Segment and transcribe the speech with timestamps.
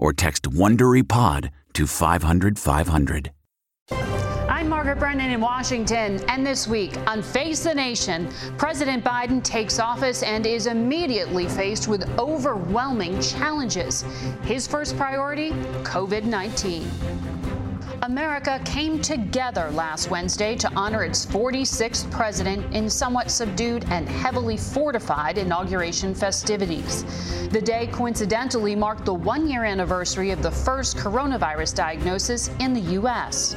[0.00, 3.30] or text WonderyPod to 500, 500.
[4.48, 9.78] I'm Margaret Brennan in Washington, and this week on Face the Nation, President Biden takes
[9.78, 14.04] office and is immediately faced with overwhelming challenges.
[14.42, 15.50] His first priority
[15.82, 16.90] COVID 19.
[18.10, 24.56] America came together last Wednesday to honor its 46th president in somewhat subdued and heavily
[24.56, 27.04] fortified inauguration festivities.
[27.50, 32.80] The day coincidentally marked the one year anniversary of the first coronavirus diagnosis in the
[32.98, 33.54] U.S.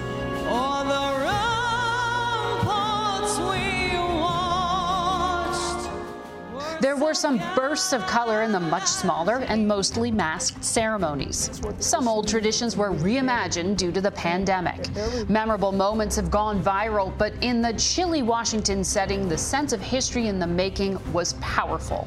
[6.83, 11.61] There were some bursts of color in the much smaller and mostly masked ceremonies.
[11.79, 14.89] Some old traditions were reimagined due to the pandemic.
[15.29, 20.27] Memorable moments have gone viral, but in the chilly Washington setting, the sense of history
[20.27, 22.05] in the making was powerful.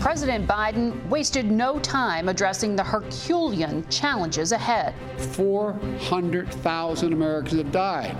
[0.00, 4.92] President Biden wasted no time addressing the Herculean challenges ahead.
[5.18, 8.16] 400,000 Americans have died.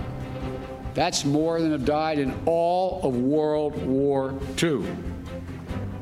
[0.93, 4.85] That's more than have died in all of World War II.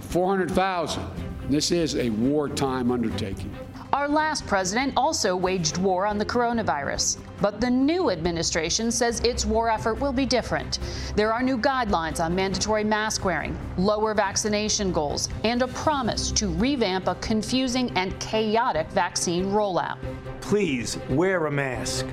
[0.09, 1.03] 400,000.
[1.50, 3.53] This is a wartime undertaking.
[3.94, 7.20] Our last president also waged war on the coronavirus.
[7.41, 10.79] But the new administration says its war effort will be different.
[11.16, 16.47] There are new guidelines on mandatory mask wearing, lower vaccination goals, and a promise to
[16.47, 19.97] revamp a confusing and chaotic vaccine rollout.
[20.41, 22.05] Please wear a mask.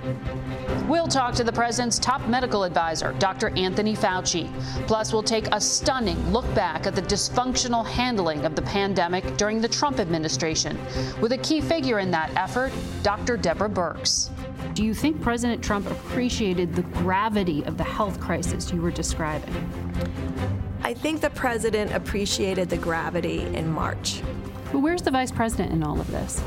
[0.87, 3.51] We'll talk to the president's top medical advisor, Dr.
[3.57, 4.51] Anthony Fauci.
[4.87, 9.61] Plus, we'll take a stunning look back at the dysfunctional handling of the pandemic during
[9.61, 10.79] the Trump administration,
[11.21, 12.73] with a key figure in that effort,
[13.03, 13.37] Dr.
[13.37, 14.31] Deborah Birx.
[14.77, 19.55] Do you think President Trump appreciated the gravity of the health crisis you were describing?
[20.83, 24.21] I think the president appreciated the gravity in March.
[24.71, 26.43] But where's the vice president in all of this?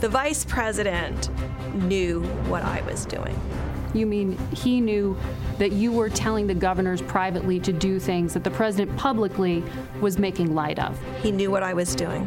[0.00, 1.30] The vice president
[1.72, 3.40] knew what I was doing.
[3.94, 5.16] You mean he knew
[5.58, 9.62] that you were telling the governors privately to do things that the president publicly
[10.00, 10.98] was making light of?
[11.22, 12.26] He knew what I was doing.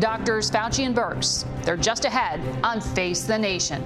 [0.00, 3.82] Doctors Fauci and Birx, they're just ahead on Face the Nation.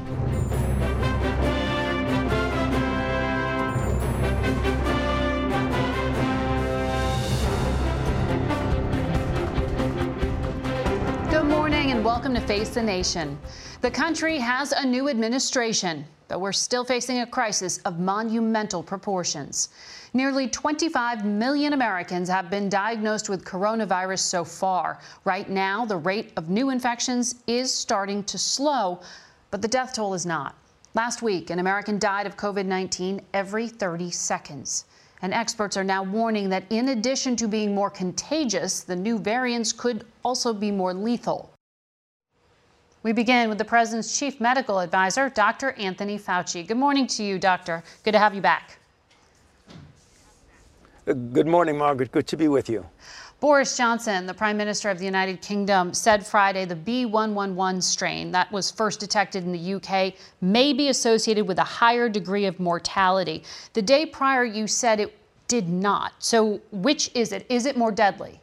[12.09, 13.39] Welcome to Face the Nation.
[13.83, 19.69] The country has a new administration, but we're still facing a crisis of monumental proportions.
[20.15, 25.01] Nearly 25 million Americans have been diagnosed with coronavirus so far.
[25.27, 29.01] Right now, the rate of new infections is starting to slow,
[29.51, 30.57] but the death toll is not.
[30.95, 34.87] Last week, an American died of COVID 19 every 30 seconds.
[35.21, 39.75] And experts are now warning that in addition to being more contagious, the new variants
[39.75, 41.53] could also be more lethal.
[43.05, 45.73] We begin with the president's chief medical advisor, Dr.
[45.73, 46.67] Anthony Fauci.
[46.67, 47.85] Good morning to you, doctor.
[48.03, 48.79] Good to have you back.
[51.07, 52.11] Good morning, Margaret.
[52.11, 52.85] Good to be with you.
[53.41, 58.51] Boris Johnson, the Prime Minister of the United Kingdom, said Friday the B117 strain that
[58.51, 63.45] was first detected in the UK may be associated with a higher degree of mortality.
[63.75, 65.17] The day prior, you said it
[65.47, 66.15] did not.
[66.19, 67.47] So, which is it?
[67.49, 68.41] Is it more deadly?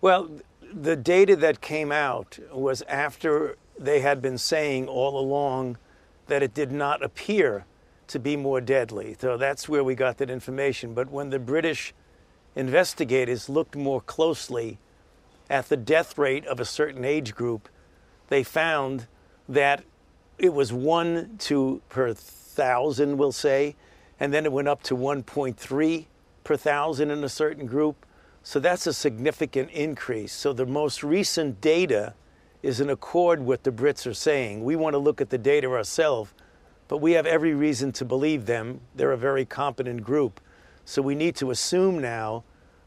[0.00, 0.28] Well,
[0.72, 5.78] the data that came out was after they had been saying all along
[6.26, 7.64] that it did not appear
[8.08, 9.16] to be more deadly.
[9.18, 10.94] So that's where we got that information.
[10.94, 11.94] But when the British
[12.56, 14.78] investigators looked more closely
[15.48, 17.68] at the death rate of a certain age group,
[18.28, 19.06] they found
[19.48, 19.84] that
[20.38, 23.76] it was one to per thousand, we'll say,
[24.20, 26.06] and then it went up to 1.3
[26.44, 28.04] per thousand in a certain group.
[28.48, 30.32] So that's a significant increase.
[30.32, 32.14] So the most recent data
[32.62, 34.64] is in accord with the Brits are saying.
[34.64, 36.32] We want to look at the data ourselves,
[36.88, 38.80] but we have every reason to believe them.
[38.94, 40.40] They're a very competent group.
[40.86, 42.42] So we need to assume now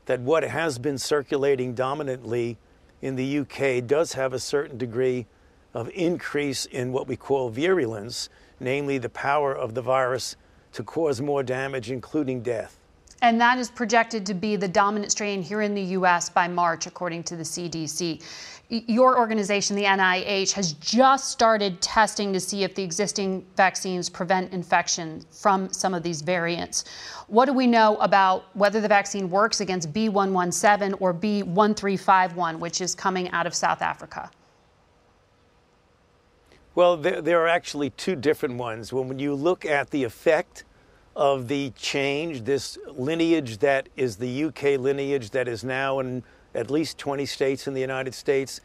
[0.08, 2.58] that what has been circulating dominantly
[3.04, 5.28] in the UK does have a certain degree
[5.76, 8.30] of increase in what we call virulence,
[8.60, 10.38] namely the power of the virus
[10.74, 12.81] to cause more damage, including death.
[13.22, 16.30] And that is projected to be the dominant strain here in the U.S.
[16.30, 18.24] by March, according to the CDC.
[18.70, 24.52] Your organization, the NIH, has just started testing to see if the existing vaccines prevent
[24.54, 26.86] infection from some of these variants.
[27.28, 32.96] What do we know about whether the vaccine works against B117 or B1351, which is
[32.96, 34.32] coming out of South Africa?
[36.74, 38.94] Well, there, there, are actually two different ones.
[38.94, 40.64] When you look at the effect
[41.16, 46.24] of the change, this lineage that is the UK lineage that is now in
[46.54, 48.62] at least 20 states in the United States,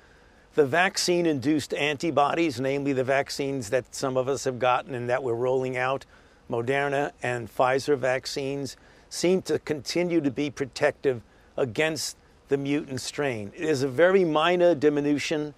[0.55, 5.23] the vaccine induced antibodies, namely the vaccines that some of us have gotten and that
[5.23, 6.07] we're rolling out,
[6.51, 8.77] Moderna and Pfizer vaccines,
[9.11, 11.23] seem to continue to be protective
[11.57, 12.17] against
[12.49, 13.53] the mutant strain.
[13.55, 15.55] It is a very minor diminution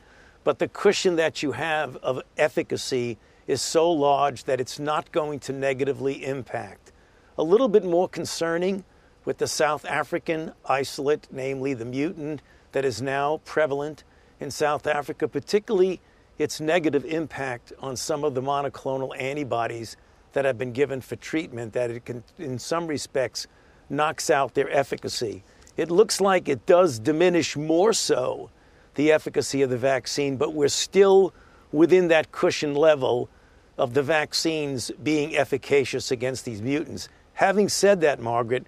[0.48, 5.40] but the cushion that you have of efficacy is so large that it's not going
[5.40, 6.92] to negatively impact.
[7.38, 8.84] A little bit more concerning
[9.24, 12.42] with the South African isolate, namely the mutant
[12.72, 14.04] that is now prevalent
[14.38, 16.00] in South Africa, particularly
[16.36, 19.96] its negative impact on some of the monoclonal antibodies
[20.34, 23.46] that have been given for treatment, that it can, in some respects,
[23.88, 25.42] knocks out their efficacy.
[25.76, 28.50] It looks like it does diminish more so
[28.94, 31.32] the efficacy of the vaccine, but we're still
[31.72, 33.30] within that cushion level
[33.78, 37.08] of the vaccines being efficacious against these mutants.
[37.34, 38.66] Having said that, Margaret,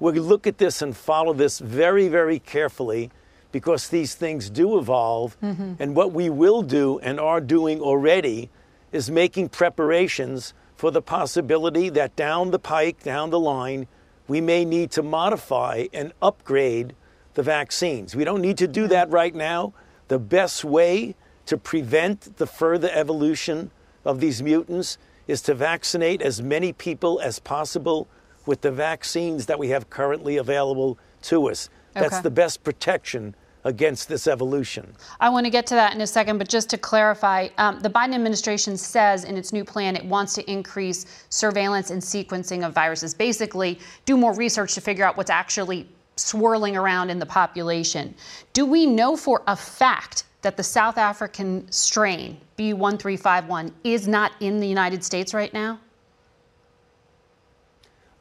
[0.00, 3.10] we look at this and follow this very, very carefully
[3.52, 5.40] because these things do evolve.
[5.40, 5.74] Mm-hmm.
[5.78, 8.50] And what we will do and are doing already
[8.92, 13.86] is making preparations for the possibility that down the pike, down the line,
[14.26, 16.94] we may need to modify and upgrade
[17.34, 18.14] the vaccines.
[18.14, 19.72] We don't need to do that right now.
[20.08, 21.14] The best way
[21.46, 23.70] to prevent the further evolution
[24.04, 28.08] of these mutants is to vaccinate as many people as possible
[28.46, 31.68] with the vaccines that we have currently available to us.
[31.90, 32.08] Okay.
[32.08, 33.34] That's the best protection
[33.64, 34.94] against this evolution.
[35.20, 37.90] I want to get to that in a second, but just to clarify, um, the
[37.90, 42.72] Biden administration says in its new plan it wants to increase surveillance and sequencing of
[42.72, 48.14] viruses, basically, do more research to figure out what's actually swirling around in the population.
[48.52, 54.60] Do we know for a fact that the South African strain, B1351, is not in
[54.60, 55.78] the United States right now?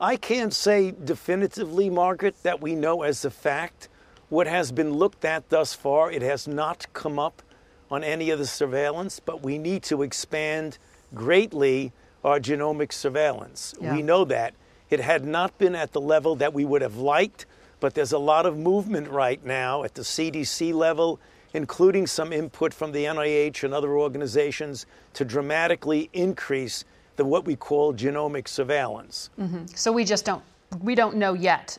[0.02, 3.88] I can't say definitively, Margaret, that we know as a fact.
[4.28, 7.42] What has been looked at thus far, it has not come up
[7.90, 10.80] on any of the surveillance, but we need to expand
[11.16, 11.94] greatly
[12.26, 13.74] our genomic surveillance.
[13.80, 13.96] Yeah.
[13.96, 14.54] We know that.
[14.90, 17.46] It had not been at the level that we would have liked
[17.80, 21.20] but there's a lot of movement right now at the CDC level,
[21.58, 26.86] including some input from the NIH and other organizations to dramatically increase
[27.16, 29.32] the what we call genomic surveillance.
[29.40, 29.66] Mm-hmm.
[29.76, 30.44] So we just don't
[30.82, 31.78] we don't know yet.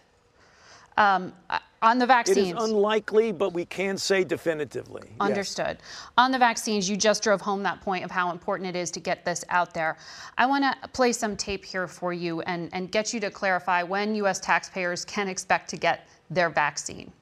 [0.97, 1.33] Um,
[1.81, 2.39] on the vaccines.
[2.39, 5.03] It is unlikely, but we can say definitively.
[5.21, 5.79] Understood.
[5.79, 6.09] Yes.
[6.19, 9.01] On the vaccines, you just drove home that point of how important it is to
[9.01, 9.97] get this out there.
[10.37, 13.85] I want to play some tape here for you and, and get you to clarify
[13.85, 14.41] when U.S.
[14.41, 17.13] taxpayers can expect to get their vaccine.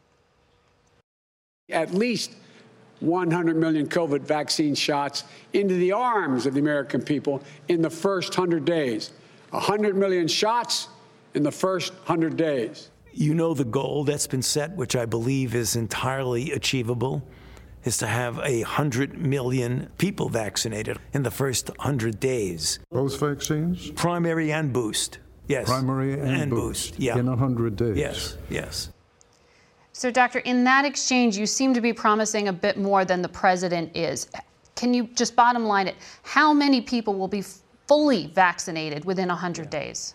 [1.69, 2.33] At least
[3.00, 8.37] 100 million COVID vaccine shots into the arms of the American people in the first
[8.37, 9.12] 100 days.
[9.50, 10.88] 100 million shots
[11.35, 12.91] in the first 100 days.
[13.12, 17.23] You know the goal that's been set, which I believe is entirely achievable,
[17.85, 22.79] is to have a hundred million people vaccinated in the first hundred days.
[22.91, 23.91] Both vaccines?
[23.93, 25.19] Primary and boost.
[25.49, 25.67] Yes.
[25.67, 26.91] Primary and, and boost.
[26.91, 27.00] boost.
[27.00, 27.19] Yeah.
[27.19, 27.97] In hundred days.
[27.97, 28.37] Yes.
[28.50, 28.91] Yes.
[29.99, 33.31] So, doctor, in that exchange, you seem to be promising a bit more than the
[33.31, 34.29] president is.
[34.75, 35.97] Can you just bottom line it?
[36.23, 37.43] How many people will be
[37.87, 39.71] fully vaccinated within 100 yeah.
[39.71, 40.15] days?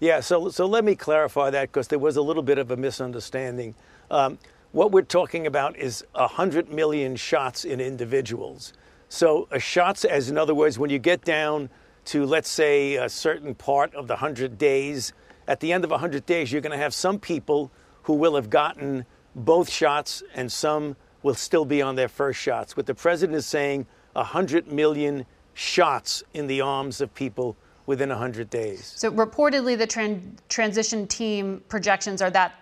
[0.00, 2.78] Yeah, so, so let me clarify that because there was a little bit of a
[2.78, 3.74] misunderstanding.
[4.10, 4.38] Um,
[4.70, 8.72] what we're talking about is 100 million shots in individuals.
[9.10, 11.68] So, a shots, as in other words, when you get down
[12.06, 15.12] to, let's say, a certain part of the 100 days,
[15.46, 17.70] at the end of 100 days, you're going to have some people
[18.02, 19.04] who will have gotten
[19.34, 22.76] both shots and some will still be on their first shots.
[22.76, 27.56] What the president is saying 100 million shots in the arms of people
[27.86, 28.92] within 100 days.
[28.96, 32.54] So, reportedly, the tran- transition team projections are that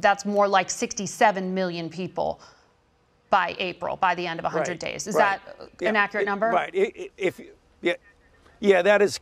[0.00, 2.40] that's more like 67 million people
[3.30, 5.06] by April, by the end of 100 right, days.
[5.06, 5.40] Is right.
[5.46, 6.48] that yeah, an accurate number?
[6.48, 6.70] Right.
[6.74, 7.40] If, if
[7.82, 7.94] yeah,
[8.64, 9.20] yeah, that is,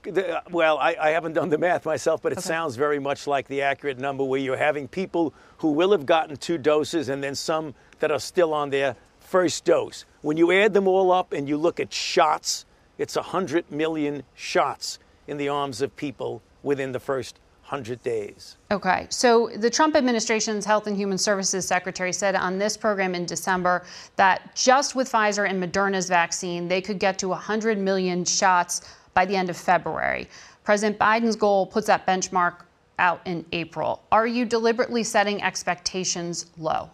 [0.52, 2.46] well, I, I, haven't done the math myself, but it okay.
[2.46, 6.36] sounds very much like the accurate number where you're having people who will have gotten
[6.36, 10.04] two doses and then some that are still on their first dose.
[10.20, 12.66] When you add them all up and you look at shots,
[12.98, 18.58] it's 100 million shots in the arms of people within the first 100 days.
[18.70, 19.08] Okay.
[19.08, 23.84] So the Trump administration's Health and Human Services Secretary said on this program in December
[24.14, 28.82] that just with Pfizer and Moderna's vaccine, they could get to 100 million shots
[29.14, 30.28] by the end of February.
[30.64, 32.62] President Biden's goal puts that benchmark
[32.98, 34.02] out in April.
[34.12, 36.90] Are you deliberately setting expectations low?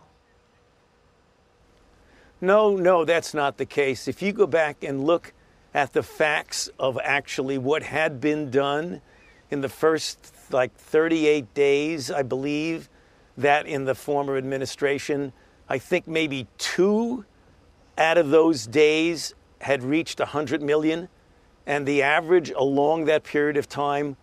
[2.40, 4.06] No, no, that's not the case.
[4.06, 5.32] If you go back and look
[5.74, 9.00] at the facts of actually what had been done
[9.50, 12.88] in the first like 38 days, I believe,
[13.36, 15.32] that in the former administration,
[15.68, 17.24] I think maybe two
[17.96, 21.08] out of those days had reached 100 million,
[21.68, 24.16] and the average along that period of time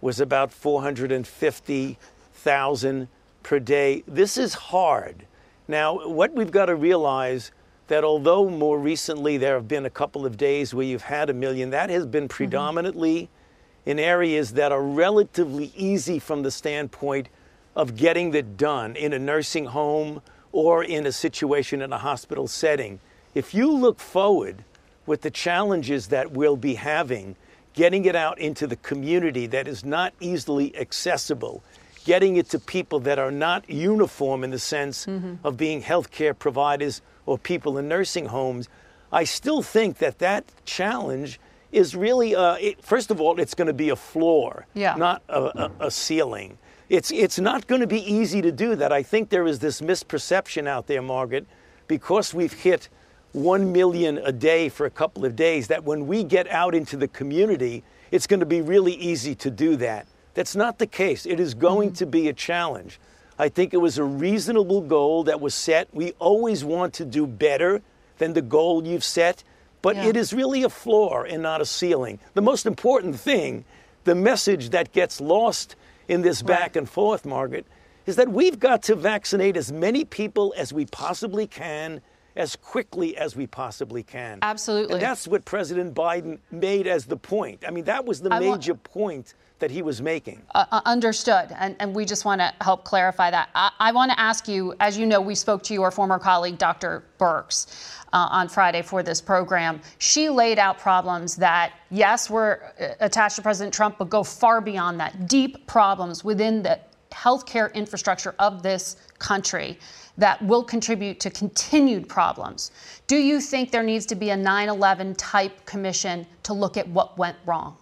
[0.00, 3.08] was about 450,000
[3.42, 4.04] per day.
[4.06, 5.26] This is hard.
[5.66, 7.50] Now, what we've got to realize
[7.88, 11.34] that although more recently there have been a couple of days where you've had a
[11.34, 12.36] million, that has been mm-hmm.
[12.36, 13.90] predominantly mm-hmm.
[13.90, 17.28] in areas that are relatively easy from the standpoint
[17.74, 20.22] of getting that done in a nursing home
[20.52, 23.00] or in a situation in a hospital setting.
[23.34, 24.62] If you look forward
[25.06, 27.36] with the challenges that we'll be having,
[27.74, 31.62] getting it out into the community that is not easily accessible,
[32.04, 35.34] getting it to people that are not uniform in the sense mm-hmm.
[35.44, 38.68] of being healthcare providers or people in nursing homes,
[39.10, 41.40] I still think that that challenge
[41.72, 44.94] is really, uh, it, first of all, it's going to be a floor, yeah.
[44.94, 46.58] not a, a, a ceiling.
[46.88, 48.92] It's, it's not going to be easy to do that.
[48.92, 51.46] I think there is this misperception out there, Margaret,
[51.88, 52.88] because we've hit
[53.34, 56.96] 1 million a day for a couple of days, that when we get out into
[56.96, 60.06] the community, it's going to be really easy to do that.
[60.34, 61.26] That's not the case.
[61.26, 61.96] It is going mm-hmm.
[61.96, 63.00] to be a challenge.
[63.38, 65.88] I think it was a reasonable goal that was set.
[65.92, 67.82] We always want to do better
[68.18, 69.42] than the goal you've set,
[69.82, 70.06] but yeah.
[70.06, 72.20] it is really a floor and not a ceiling.
[72.34, 73.64] The most important thing,
[74.04, 75.74] the message that gets lost
[76.06, 76.60] in this right.
[76.60, 77.66] back and forth, Margaret,
[78.06, 82.00] is that we've got to vaccinate as many people as we possibly can
[82.36, 84.38] as quickly as we possibly can.
[84.42, 84.94] Absolutely.
[84.94, 87.64] And that's what President Biden made as the point.
[87.66, 90.42] I mean, that was the I major want- point that he was making.
[90.54, 91.48] Uh, uh, understood.
[91.56, 93.50] And, and we just want to help clarify that.
[93.54, 96.58] I, I want to ask you, as you know, we spoke to your former colleague,
[96.58, 97.04] Dr.
[97.20, 99.80] Birx, uh, on Friday for this program.
[99.98, 104.60] She laid out problems that, yes, were uh, attached to President Trump, but go far
[104.60, 105.28] beyond that.
[105.28, 106.80] Deep problems within the
[107.12, 109.78] healthcare infrastructure of this country
[110.18, 112.70] that will contribute to continued problems.
[113.06, 116.88] Do you think there needs to be a 9 11 type commission to look at
[116.88, 117.76] what went wrong?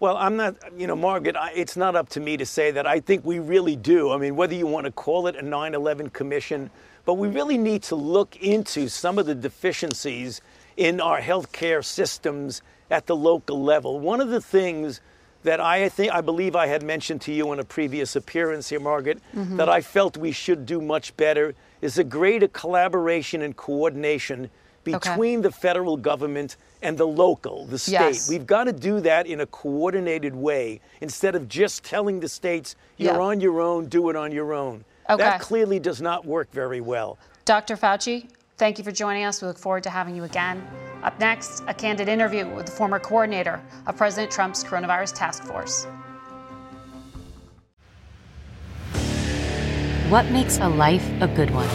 [0.00, 2.86] Well, I'm not, you know, Margaret, I, it's not up to me to say that.
[2.86, 4.10] I think we really do.
[4.10, 6.70] I mean, whether you want to call it a 9 11 commission,
[7.04, 10.40] but we really need to look into some of the deficiencies
[10.78, 14.00] in our healthcare systems at the local level.
[14.00, 15.02] One of the things
[15.42, 18.80] that I think I believe I had mentioned to you in a previous appearance here,
[18.80, 19.56] Margaret, mm-hmm.
[19.56, 24.50] that I felt we should do much better is a greater collaboration and coordination
[24.84, 25.48] between okay.
[25.48, 27.92] the federal government and the local, the state.
[27.92, 28.28] Yes.
[28.28, 32.76] We've got to do that in a coordinated way instead of just telling the states,
[32.96, 34.84] you're on your own, do it on your own.
[35.08, 35.22] Okay.
[35.22, 37.18] That clearly does not work very well.
[37.44, 37.76] Dr.
[37.76, 38.28] Fauci,
[38.60, 39.40] thank you for joining us.
[39.40, 40.62] We look forward to having you again.
[41.02, 45.86] Up next, a candid interview with the former coordinator of President Trump's coronavirus task force.
[50.10, 51.70] What makes a life a good one?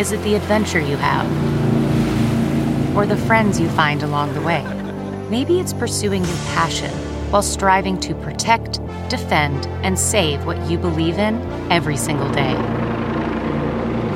[0.00, 1.26] Is it the adventure you have?
[2.96, 4.64] Or the friends you find along the way?
[5.30, 6.90] Maybe it's pursuing your passion
[7.30, 12.54] while striving to protect, defend, and save what you believe in every single day.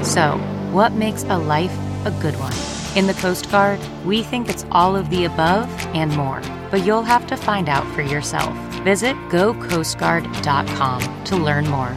[0.02, 2.54] So, what makes a life a good one?
[2.96, 7.02] In the Coast Guard, we think it's all of the above and more, but you'll
[7.02, 8.54] have to find out for yourself.
[8.84, 11.92] Visit gocoastguard.com to learn more.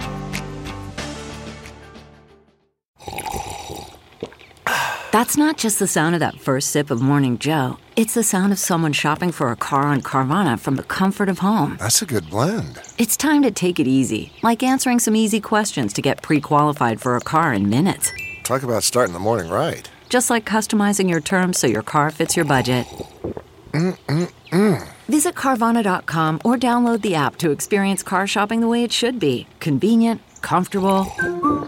[5.11, 7.77] That's not just the sound of that first sip of Morning Joe.
[7.95, 11.37] It's the sound of someone shopping for a car on Carvana from the comfort of
[11.39, 11.77] home.
[11.79, 12.81] That's a good blend.
[12.97, 16.99] It's time to take it easy, like answering some easy questions to get pre qualified
[16.99, 18.11] for a car in minutes.
[18.43, 19.89] Talk about starting the morning right.
[20.09, 22.85] Just like customizing your terms so your car fits your budget.
[23.71, 24.87] Mm-mm-mm.
[25.07, 29.47] Visit Carvana.com or download the app to experience car shopping the way it should be
[29.59, 31.07] convenient, comfortable.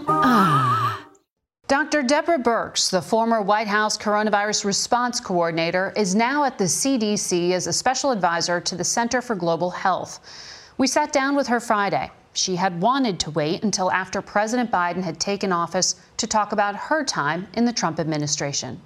[0.08, 1.08] Ah.
[1.68, 2.04] Dr.
[2.04, 7.68] Deborah Birx, the former White House coronavirus response coordinator, is now at the CDC as
[7.68, 10.20] a special advisor to the Center for Global Health.
[10.78, 12.12] We sat down with her Friday.
[12.36, 16.76] She had wanted to wait until after President Biden had taken office to talk about
[16.76, 18.82] her time in the Trump administration.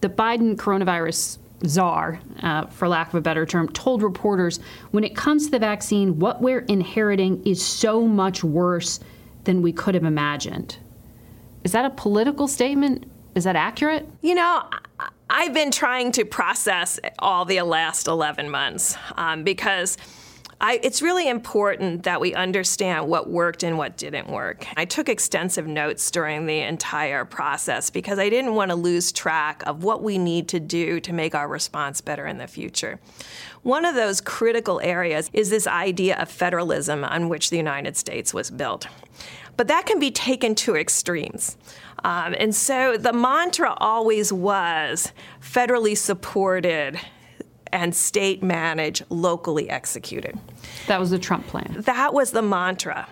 [0.00, 4.60] The Biden coronavirus czar, uh, for lack of a better term, told reporters
[4.92, 8.98] when it comes to the vaccine, what we're inheriting is so much worse
[9.44, 10.78] than we could have imagined.
[11.64, 13.04] Is that a political statement?
[13.34, 14.08] Is that accurate?
[14.22, 14.62] You know,
[15.28, 19.98] I've been trying to process all the last 11 months um, because.
[20.62, 24.66] I, it's really important that we understand what worked and what didn't work.
[24.76, 29.62] I took extensive notes during the entire process because I didn't want to lose track
[29.66, 33.00] of what we need to do to make our response better in the future.
[33.62, 38.34] One of those critical areas is this idea of federalism on which the United States
[38.34, 38.86] was built.
[39.56, 41.56] But that can be taken to extremes.
[42.04, 45.12] Um, and so the mantra always was
[45.42, 46.98] federally supported
[47.72, 50.38] and state managed, locally executed.
[50.86, 51.76] That was the Trump plan.
[51.80, 53.08] That was the mantra.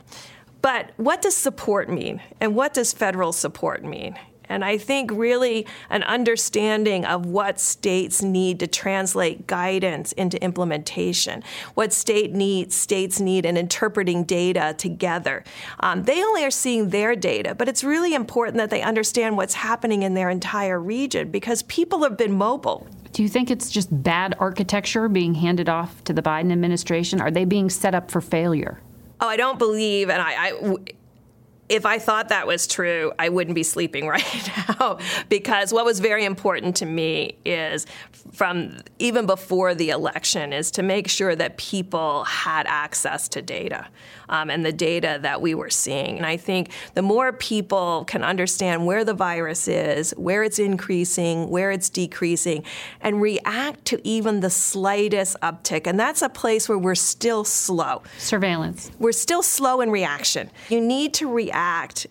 [0.63, 2.21] But what does support mean?
[2.41, 4.19] And what does federal support mean?
[4.49, 11.43] And I think really an understanding of what states need to translate guidance into implementation,
[11.75, 15.45] what state needs, states need in interpreting data together.
[15.81, 19.55] Um, they only are seeing their data, but it's really important that they understand what's
[19.55, 22.87] happening in their entire region because people have been mobile.
[23.13, 27.21] Do you think it's just bad architecture being handed off to the Biden administration?
[27.21, 28.81] Are they being set up for failure?
[29.21, 30.77] Oh, I don't believe, and I, I
[31.69, 36.01] if I thought that was true, I wouldn't be sleeping right now because what was
[36.01, 37.87] very important to me is
[38.33, 43.87] from even before the election is to make sure that people had access to data
[44.29, 46.19] um, and the data that we were seeing.
[46.19, 51.49] And I think the more people can understand where the virus is, where it's increasing,
[51.49, 52.65] where it's decreasing,
[53.01, 58.03] and react to even the slightest uptick, and that's a place where we're still slow.
[58.19, 58.91] Surveillance.
[58.99, 60.51] We're still slow in reaction.
[60.69, 61.58] You need to react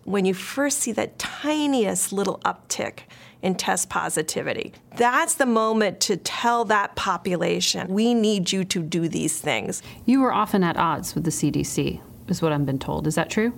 [0.03, 2.99] when you first see that tiniest little uptick
[3.41, 4.73] in test positivity.
[4.95, 9.81] That's the moment to tell that population, we need you to do these things.
[10.05, 13.07] You were often at odds with the CDC, is what I've been told.
[13.07, 13.53] Is that true?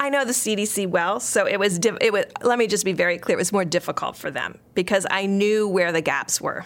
[0.00, 1.78] I know the CDC well, so it was.
[1.78, 2.24] It was.
[2.40, 3.36] Let me just be very clear.
[3.36, 6.64] It was more difficult for them because I knew where the gaps were.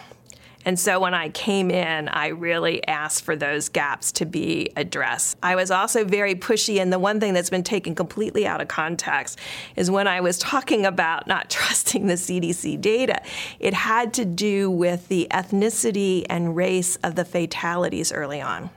[0.65, 5.37] And so when I came in, I really asked for those gaps to be addressed.
[5.43, 8.67] I was also very pushy, and the one thing that's been taken completely out of
[8.67, 9.39] context
[9.75, 13.21] is when I was talking about not trusting the CDC data,
[13.59, 18.69] it had to do with the ethnicity and race of the fatalities early on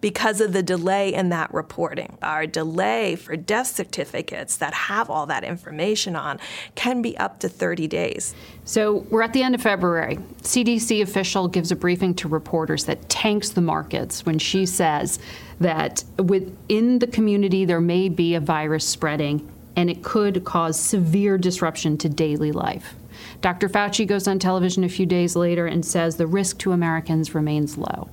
[0.00, 2.18] because of the delay in that reporting.
[2.22, 6.38] Our delay for death certificates that have all that information on
[6.74, 8.34] can be up to 30 days.
[8.64, 10.18] So we're at the end of February.
[10.42, 15.18] CDC official gives a briefing to reporters that tanks the markets when she says
[15.60, 21.36] that within the community there may be a virus spreading and it could cause severe
[21.36, 22.94] disruption to daily life.
[23.40, 23.68] Dr.
[23.68, 27.76] Fauci goes on television a few days later and says the risk to Americans remains
[27.76, 28.08] low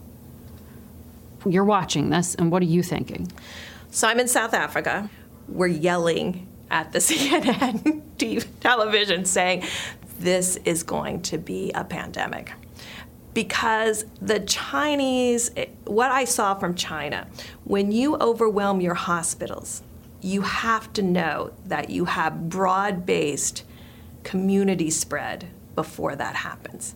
[1.45, 3.32] you're watching this, and what are you thinking?
[3.91, 5.10] So I'm in South Africa.
[5.47, 8.01] We're yelling at the CNN
[8.60, 9.63] television saying,
[10.19, 12.53] this is going to be a pandemic.
[13.34, 15.51] Because the Chinese,
[15.86, 17.27] what I saw from China,
[17.63, 19.82] when you overwhelm your hospitals,
[20.21, 23.63] you have to know that you have broad based
[24.23, 26.95] community spread before that happens.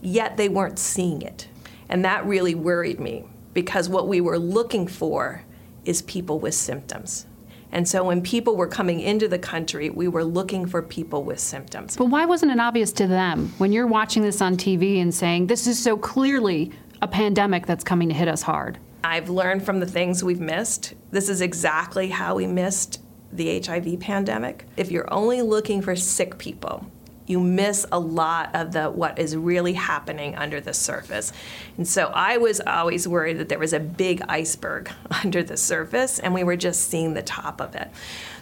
[0.00, 1.48] Yet they weren't seeing it.
[1.88, 5.42] And that really worried me because what we were looking for
[5.84, 7.26] is people with symptoms.
[7.72, 11.40] And so when people were coming into the country, we were looking for people with
[11.40, 11.96] symptoms.
[11.96, 15.48] But why wasn't it obvious to them when you're watching this on TV and saying,
[15.48, 16.70] this is so clearly
[17.02, 18.78] a pandemic that's coming to hit us hard?
[19.02, 20.94] I've learned from the things we've missed.
[21.10, 23.00] This is exactly how we missed
[23.32, 24.66] the HIV pandemic.
[24.76, 26.86] If you're only looking for sick people,
[27.26, 31.32] you miss a lot of the what is really happening under the surface.
[31.76, 34.90] And so I was always worried that there was a big iceberg
[35.24, 37.90] under the surface and we were just seeing the top of it.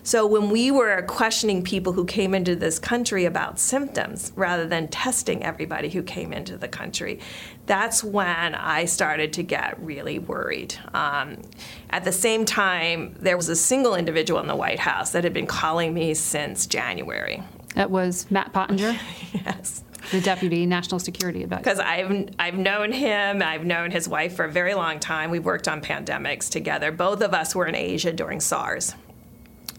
[0.05, 4.89] So when we were questioning people who came into this country about symptoms rather than
[4.89, 7.21] testing everybody who came into the country,
[7.67, 10.75] that's when I started to get really worried.
[10.93, 11.43] Um,
[11.91, 15.33] at the same time, there was a single individual in the White House that had
[15.33, 17.45] been calling me since January.
[17.75, 18.99] That was Matt Pottinger?
[19.33, 21.63] yes the deputy national security advisor.
[21.63, 25.31] Because I've I've known him, I've known his wife for a very long time.
[25.31, 26.91] We've worked on pandemics together.
[26.93, 28.95] Both of us were in Asia during SARS,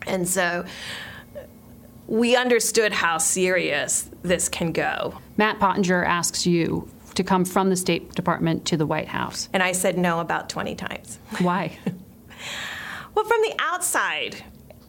[0.07, 0.65] and so
[2.07, 5.19] we understood how serious this can go.
[5.37, 9.47] Matt Pottinger asks you to come from the State Department to the White House.
[9.53, 11.19] And I said no about 20 times.
[11.39, 11.77] Why?
[13.15, 14.43] well, from the outside,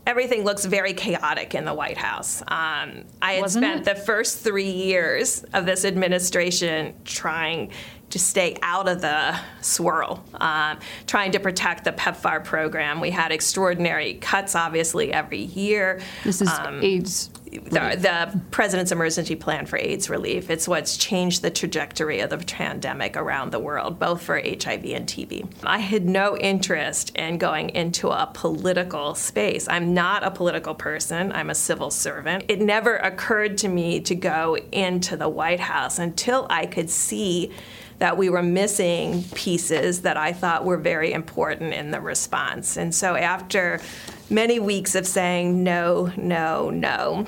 [0.07, 2.43] everything looks very chaotic in the White House.
[2.43, 3.95] Um, I had Wasn't spent it?
[3.95, 7.71] the first three years of this administration trying
[8.11, 13.01] to stay out of the swirl, um, trying to protect the PEPFAR program.
[13.01, 16.01] We had extraordinary cuts, obviously, every year.
[16.23, 17.31] This is Um, AIDS.
[17.63, 20.51] The, the president's emergency plan for AIDS relief.
[20.51, 25.07] It's what's changed the trajectory of the pandemic around the world, both for HIV and
[25.07, 25.47] TB.
[25.65, 29.69] I had no interest in going into a political space.
[29.69, 32.45] I'm not a political person, I'm a civil servant.
[32.49, 37.53] It never occurred to me to go into the White House until I could see
[37.99, 42.77] that we were missing pieces that I thought were very important in the response.
[42.77, 43.81] And so after
[44.29, 47.27] many weeks of saying no, no, no,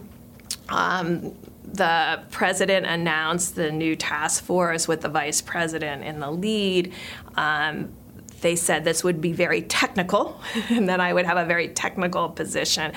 [0.69, 6.93] um, the president announced the new task force with the vice president in the lead.
[7.37, 7.93] Um,
[8.41, 12.29] they said this would be very technical and that I would have a very technical
[12.29, 12.93] position.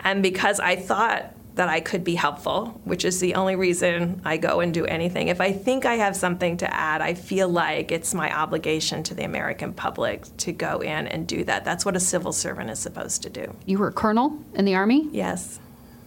[0.00, 4.36] And because I thought that I could be helpful, which is the only reason I
[4.38, 5.28] go and do anything.
[5.28, 9.14] If I think I have something to add, I feel like it's my obligation to
[9.14, 11.64] the American public to go in and do that.
[11.64, 13.54] That's what a civil servant is supposed to do.
[13.66, 15.08] You were a colonel in the Army?
[15.12, 15.60] Yes.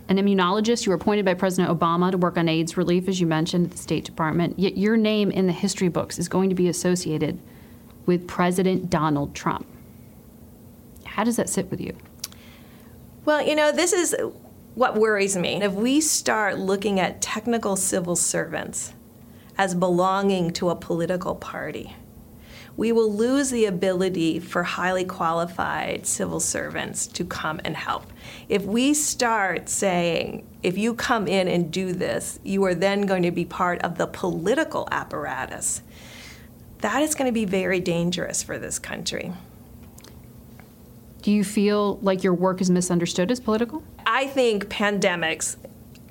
[0.09, 0.85] An immunologist.
[0.85, 3.71] You were appointed by President Obama to work on AIDS relief, as you mentioned, at
[3.71, 4.57] the State Department.
[4.57, 7.39] Yet your name in the history books is going to be associated
[8.05, 9.67] with President Donald Trump.
[11.03, 11.95] How does that sit with you?
[13.25, 14.15] Well, you know, this is
[14.75, 15.61] what worries me.
[15.61, 18.93] If we start looking at technical civil servants
[19.57, 21.95] as belonging to a political party,
[22.77, 28.05] we will lose the ability for highly qualified civil servants to come and help.
[28.49, 33.23] If we start saying, if you come in and do this, you are then going
[33.23, 35.81] to be part of the political apparatus,
[36.79, 39.33] that is going to be very dangerous for this country.
[41.21, 43.83] Do you feel like your work is misunderstood as political?
[44.05, 45.57] I think pandemics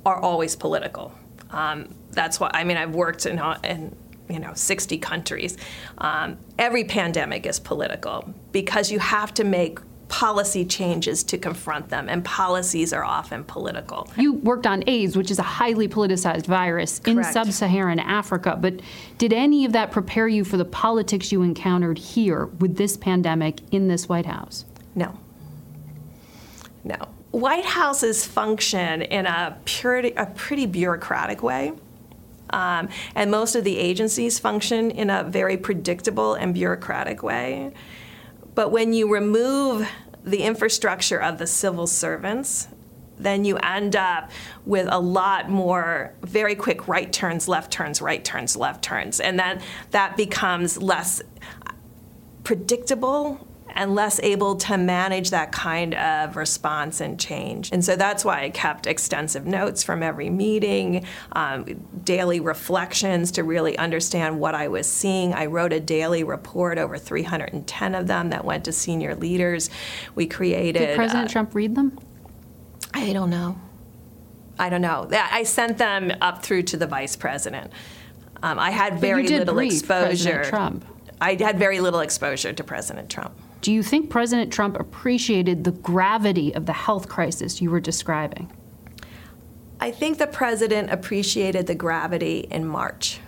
[0.05, 1.13] are always political.
[1.51, 3.97] Um, that's why I mean I've worked in, in
[4.29, 5.57] you know 60 countries.
[5.99, 12.09] Um, every pandemic is political because you have to make policy changes to confront them,
[12.09, 14.09] and policies are often political.
[14.17, 18.81] You worked on AIDS, which is a highly politicized virus in sub Saharan Africa, but
[19.19, 23.61] did any of that prepare you for the politics you encountered here with this pandemic
[23.73, 24.65] in this White House?
[24.95, 25.19] No.
[26.85, 26.97] No.
[27.33, 31.73] White Houses function in a, purity, a pretty bureaucratic way.
[32.51, 37.73] Um, and most of the agencies function in a very predictable and bureaucratic way.
[38.57, 39.87] But when you remove
[40.25, 42.67] the infrastructure of the civil servants,
[43.19, 44.31] then you end up
[44.65, 49.21] with a lot more very quick right turns, left turns, right turns, left turns.
[49.21, 51.23] And then that becomes less
[52.45, 57.71] predictable and less able to manage that kind of response and change.
[57.71, 61.65] And so that's why I kept extensive notes from every meeting, um,
[62.03, 65.35] daily reflections to really understand what I was seeing.
[65.35, 69.69] I wrote a daily report, over 310 of them, that went to senior leaders.
[70.15, 70.79] We created.
[70.79, 71.99] Did President uh, Trump read them?
[72.95, 73.61] I don't know.
[74.59, 75.07] I don't know.
[75.13, 77.73] I sent them up through to the vice president.
[78.43, 80.07] Um, I had very little exposure.
[80.07, 80.85] President Trump.
[81.21, 83.35] I had very little exposure to President Trump.
[83.61, 88.53] Do you think President Trump appreciated the gravity of the health crisis you were describing?
[89.81, 93.21] I think the president appreciated the gravity in March.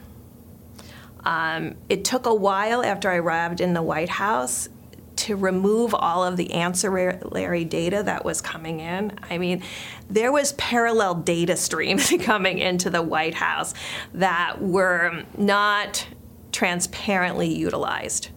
[1.25, 4.69] Um, it took a while after I arrived in the White House
[5.17, 9.19] to remove all of the ancillary data that was coming in.
[9.29, 9.63] I mean,
[10.09, 13.75] there was parallel data streams coming into the White House
[14.15, 16.07] that were not
[16.53, 18.31] transparently utilized.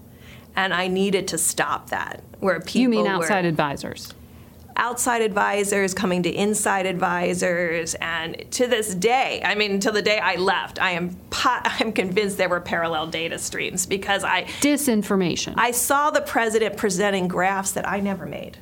[0.56, 2.22] And I needed to stop that.
[2.40, 4.14] Where people you mean were- outside advisors?
[4.82, 10.18] outside advisors coming to inside advisors, and to this day, I mean, until the day
[10.20, 15.54] I left, I am I'm convinced there were parallel data streams because I disinformation.
[15.58, 18.58] I saw the president presenting graphs that I never made.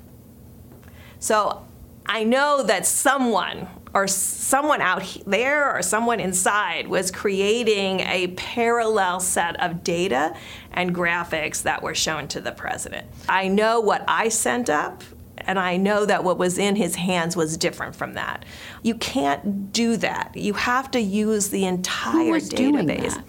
[1.20, 1.66] So
[2.06, 9.20] I know that someone or someone out there or someone inside was creating a parallel
[9.20, 10.36] set of data
[10.72, 13.08] and graphics that were shown to the president.
[13.28, 15.04] I know what I sent up
[15.38, 18.46] and I know that what was in his hands was different from that.
[18.84, 20.34] You can't do that.
[20.36, 23.22] You have to use the entire database.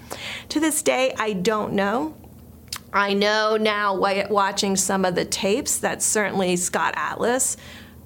[0.50, 2.14] To this day, I don't know.
[2.92, 7.56] I know now, watching some of the tapes, that certainly Scott Atlas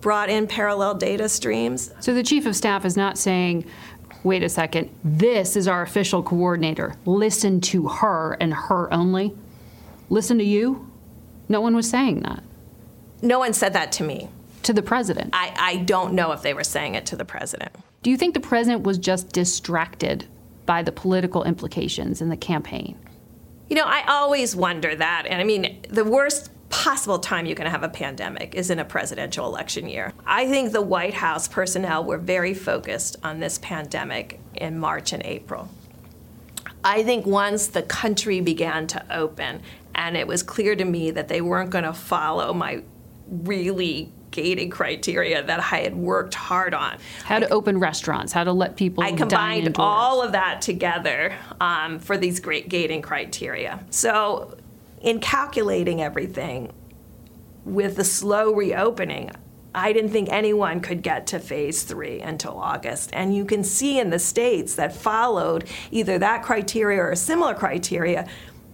[0.05, 1.91] brought in parallel data streams.
[2.01, 3.65] So the chief of staff is not saying,
[4.23, 6.95] wait a second, this is our official coordinator.
[7.07, 9.35] Listen to her and her only.
[10.11, 10.93] Listen to you.
[11.49, 12.45] No one was saying that.
[13.23, 14.29] No one said that to me.
[14.65, 15.31] To the president.
[15.33, 17.75] I, I don't know if they were saying it to the president.
[18.03, 20.27] Do you think the president was just distracted
[20.67, 22.99] by the political implications in the campaign?
[23.71, 25.25] You know, I always wonder that.
[25.27, 28.85] And I mean, the worst possible time you can have a pandemic is in a
[28.85, 30.13] presidential election year.
[30.27, 35.25] I think the White House personnel were very focused on this pandemic in March and
[35.25, 35.69] April.
[36.83, 39.63] I think once the country began to open
[39.95, 42.83] and it was clear to me that they weren't going to follow my
[43.29, 46.99] really gated criteria that I had worked hard on.
[47.23, 49.05] How to I, open restaurants, how to let people.
[49.05, 53.79] I combined all of that together um, for these great gating criteria.
[53.91, 54.57] So
[55.05, 56.73] in calculating everything
[57.65, 59.31] with the slow reopening,
[59.75, 63.11] I didn't think anyone could get to phase three until August.
[63.13, 67.55] And you can see in the states that followed either that criteria or a similar
[67.55, 68.27] criteria,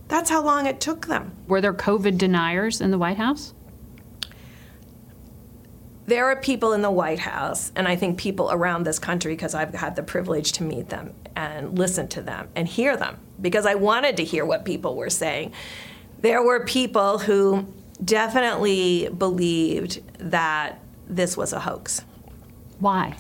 [0.08, 1.32] that's how long it took them.
[1.48, 3.54] Were there COVID deniers in the White House?
[6.06, 9.54] There are people in the White House, and I think people around this country, because
[9.54, 13.64] I've had the privilege to meet them and listen to them and hear them, because
[13.64, 15.52] I wanted to hear what people were saying
[16.20, 17.66] there were people who
[18.04, 22.02] definitely believed that this was a hoax.
[22.78, 23.16] Why?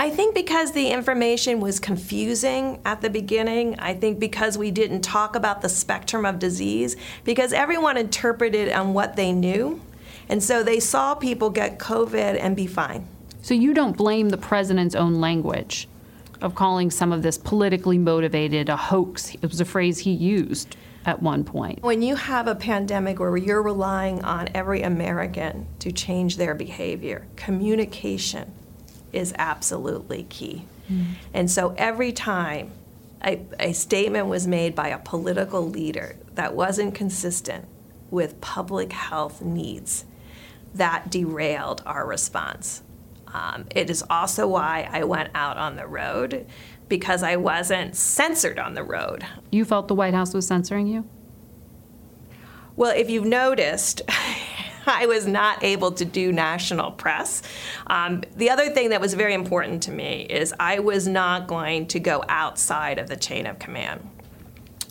[0.00, 3.78] I think because the information was confusing at the beginning.
[3.80, 8.94] I think because we didn't talk about the spectrum of disease, because everyone interpreted on
[8.94, 9.80] what they knew.
[10.28, 13.08] And so they saw people get COVID and be fine.
[13.42, 15.88] So you don't blame the president's own language
[16.40, 19.34] of calling some of this politically motivated a hoax.
[19.34, 20.76] It was a phrase he used
[21.08, 21.82] at one point.
[21.82, 27.26] When you have a pandemic where you're relying on every American to change their behavior,
[27.34, 28.52] communication
[29.10, 30.66] is absolutely key.
[30.92, 31.06] Mm.
[31.32, 32.72] And so every time
[33.24, 37.64] a, a statement was made by a political leader that wasn't consistent
[38.10, 40.04] with public health needs,
[40.74, 42.82] that derailed our response.
[43.32, 46.46] Um, it is also why I went out on the road
[46.88, 49.24] because I wasn't censored on the road.
[49.50, 51.04] You felt the White House was censoring you?
[52.76, 54.02] Well, if you've noticed,
[54.86, 57.42] I was not able to do national press.
[57.88, 61.88] Um, the other thing that was very important to me is I was not going
[61.88, 64.08] to go outside of the chain of command.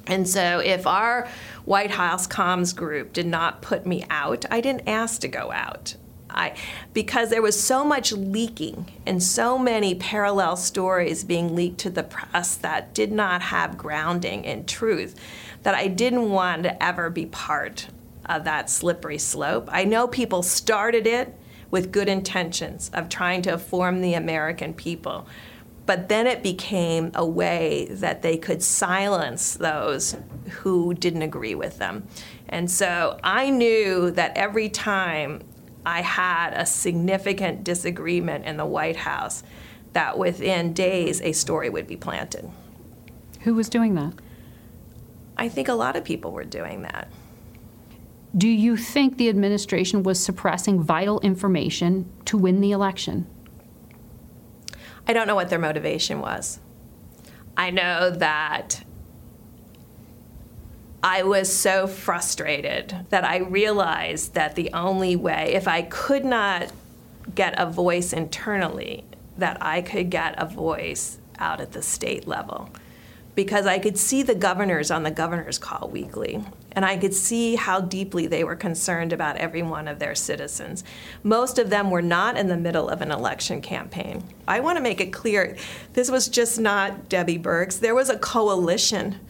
[0.06, 1.28] And so if our
[1.66, 5.96] White House comms group did not put me out, I didn't ask to go out.
[6.30, 6.56] I,
[6.94, 12.04] because there was so much leaking and so many parallel stories being leaked to the
[12.04, 15.16] press that did not have grounding in truth
[15.63, 17.88] that I didn't want to ever be part
[18.26, 19.70] of that slippery slope.
[19.72, 21.34] I know people started it
[21.72, 25.28] with good intentions of trying to inform the American people.
[25.86, 30.18] But then it became a way that they could silence those
[30.60, 32.08] who didn't agree with them.
[32.50, 35.42] And so I knew that every time
[35.88, 39.41] I had a significant disagreement in the White House,
[39.93, 42.52] that within days a story would be planted.
[43.43, 44.12] Who was doing that?
[45.38, 47.08] I think a lot of people were doing that.
[48.36, 53.26] Do you think the administration was suppressing vital information to win the election?
[55.08, 56.60] I don't know what their motivation was.
[57.56, 58.84] I know that
[61.10, 66.70] I was so frustrated that I realized that the only way, if I could not
[67.34, 69.06] get a voice internally,
[69.38, 72.70] that I could get a voice out at the state level.
[73.36, 76.43] Because I could see the governors on the governor's call weekly,
[76.74, 80.84] and I could see how deeply they were concerned about every one of their citizens.
[81.24, 84.26] Most of them were not in the middle of an election campaign.
[84.46, 85.56] I want to make it clear
[85.93, 87.80] this was just not Debbie Birx.
[87.80, 89.22] There was a coalition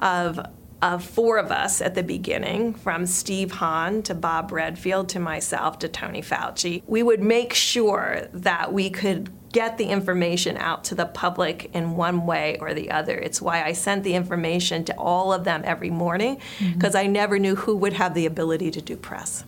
[0.00, 0.40] of
[0.80, 5.78] of four of us at the beginning, from Steve Hahn to Bob Redfield to myself
[5.80, 10.94] to Tony Fauci, we would make sure that we could get the information out to
[10.94, 13.16] the public in one way or the other.
[13.16, 17.04] It's why I sent the information to all of them every morning because mm-hmm.
[17.04, 19.44] I never knew who would have the ability to do press.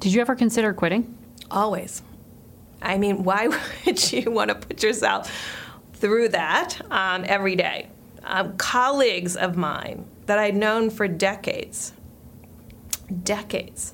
[0.00, 1.16] Did you ever consider quitting?
[1.50, 2.02] Always.
[2.82, 3.48] I mean, why
[3.86, 5.32] would you want to put yourself
[5.94, 7.88] through that um, every day?
[8.32, 11.92] Um, colleagues of mine that I'd known for decades,
[13.24, 13.92] decades,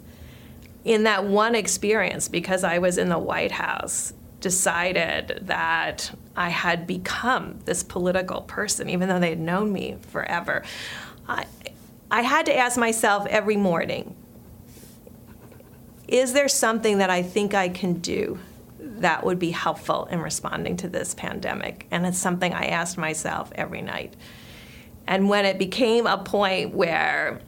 [0.84, 6.86] in that one experience, because I was in the White House, decided that I had
[6.86, 10.62] become this political person, even though they had known me forever.
[11.26, 11.46] I,
[12.10, 14.14] I had to ask myself every morning
[16.08, 18.38] is there something that I think I can do
[19.00, 21.86] that would be helpful in responding to this pandemic?
[21.90, 24.14] And it's something I asked myself every night.
[25.06, 27.40] And when it became a point where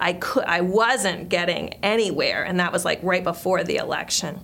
[0.00, 4.40] I could I wasn't getting anywhere, and that was like right before the election.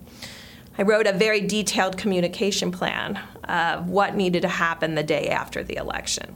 [0.77, 5.63] I wrote a very detailed communication plan of what needed to happen the day after
[5.63, 6.35] the election.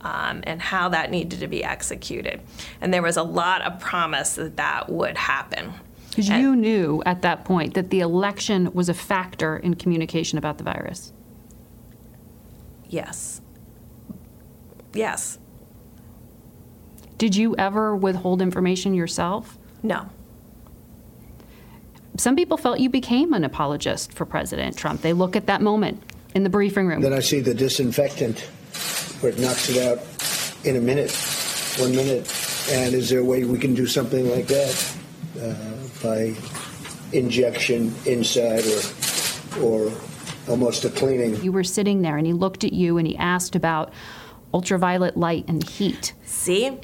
[0.00, 2.42] Um, and how that needed to be executed.
[2.82, 5.72] And there was a lot of promise that that would happen.
[6.14, 10.58] Because you knew at that point that the election was a factor in communication about
[10.58, 11.12] the virus.
[12.88, 13.40] Yes.
[14.92, 15.38] Yes.
[17.18, 19.58] Did you ever withhold information yourself?
[19.82, 20.08] No
[22.16, 25.02] some people felt you became an apologist for President Trump.
[25.02, 26.02] They look at that moment
[26.34, 27.00] in the briefing room.
[27.00, 28.38] Then I see the disinfectant
[29.20, 29.98] where it knocks it out
[30.64, 31.10] in a minute,
[31.78, 32.30] one minute.
[32.70, 34.96] And is there a way we can do something like that
[35.40, 35.73] uh,
[36.04, 36.34] by
[37.12, 39.92] injection inside or, or
[40.48, 41.42] almost a cleaning?
[41.42, 43.92] You were sitting there and he looked at you and he asked about
[44.52, 46.12] ultraviolet light and heat.
[46.24, 46.78] See?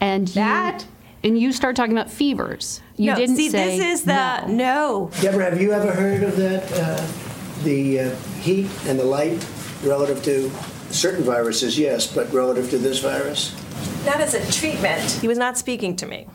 [0.00, 0.82] And that.
[0.82, 0.88] You,
[1.30, 2.82] and you start talking about fevers.
[2.96, 5.08] You no, didn't see, say this is the no.
[5.08, 5.10] no.
[5.20, 6.72] Deborah, have you ever heard of that?
[6.72, 7.06] Uh,
[7.62, 9.46] the uh, heat and the light
[9.84, 10.50] relative to
[10.92, 13.54] certain viruses, yes, but relative to this virus?
[14.04, 15.10] Not as a treatment.
[15.12, 16.26] He was not speaking to me.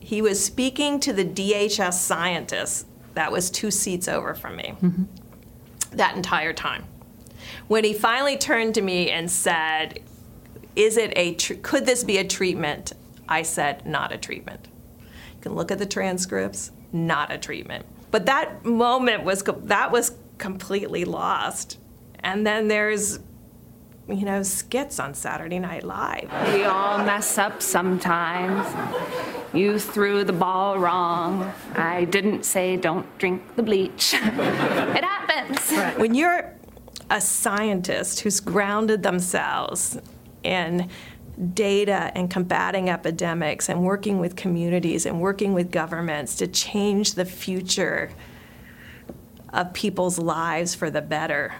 [0.00, 5.04] He was speaking to the DHS scientist that was two seats over from me mm-hmm.
[5.92, 6.84] that entire time.
[7.68, 10.00] When he finally turned to me and said,
[10.74, 12.92] "Is it a tr- could this be a treatment?"
[13.28, 14.68] I said, "Not a treatment."
[15.00, 17.86] You can look at the transcripts, not a treatment.
[18.10, 21.78] But that moment was that was completely lost.
[22.20, 23.20] And then there's
[24.12, 26.30] you know, skits on Saturday Night Live.
[26.52, 28.66] We all mess up sometimes.
[29.52, 31.52] You threw the ball wrong.
[31.74, 34.14] I didn't say don't drink the bleach.
[34.14, 35.98] it happens.
[35.98, 36.54] When you're
[37.10, 39.98] a scientist who's grounded themselves
[40.42, 40.88] in
[41.54, 47.24] data and combating epidemics and working with communities and working with governments to change the
[47.24, 48.10] future
[49.52, 51.54] of people's lives for the better.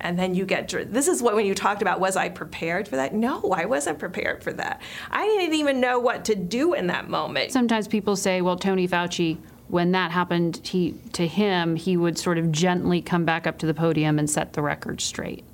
[0.00, 2.96] And then you get this is what when you talked about was I prepared for
[2.96, 3.14] that?
[3.14, 4.82] No, I wasn't prepared for that.
[5.10, 7.52] I didn't even know what to do in that moment.
[7.52, 12.38] Sometimes people say, well, Tony Fauci when that happened he, to him, he would sort
[12.38, 15.44] of gently come back up to the podium and set the record straight.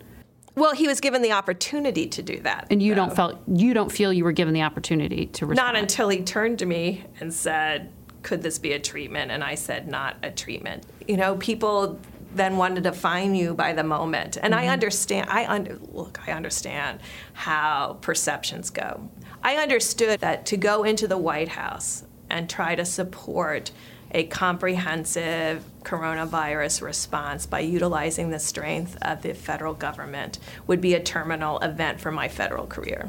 [0.57, 2.67] Well, he was given the opportunity to do that.
[2.71, 3.07] And you though.
[3.07, 5.75] don't felt you don't feel you were given the opportunity to respond.
[5.75, 7.91] Not until he turned to me and said,
[8.23, 11.99] "Could this be a treatment?" And I said, "Not a treatment." You know, people
[12.35, 14.37] then wanted to define you by the moment.
[14.37, 14.65] And mm-hmm.
[14.65, 17.01] I understand I under, look, I understand
[17.33, 19.09] how perceptions go.
[19.43, 23.73] I understood that to go into the White House and try to support
[24.13, 31.01] a comprehensive coronavirus response by utilizing the strength of the federal government would be a
[31.01, 33.09] terminal event for my federal career.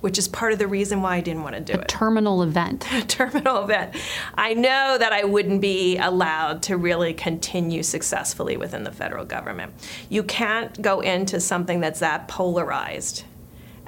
[0.00, 1.88] Which is part of the reason why I didn't want to do a it.
[1.88, 2.90] Terminal event.
[2.92, 3.94] A terminal event.
[4.34, 9.74] I know that I wouldn't be allowed to really continue successfully within the federal government.
[10.08, 13.24] You can't go into something that's that polarized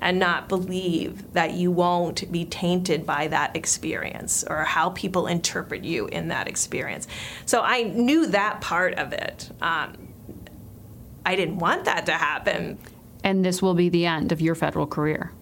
[0.03, 5.85] and not believe that you won't be tainted by that experience or how people interpret
[5.85, 7.07] you in that experience.
[7.47, 9.51] So I knew that part of it.
[9.63, 9.97] Um,
[11.25, 12.79] I didn't want that to happen.
[13.23, 15.33] And this will be the end of your federal career.